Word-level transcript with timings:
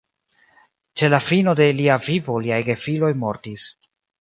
Ĉe 1.01 1.09
la 1.11 1.19
fino 1.27 1.53
de 1.61 1.67
lia 1.81 1.99
vivo 2.09 2.41
liaj 2.47 2.61
gefiloj 2.71 3.15
mortis. 3.27 3.69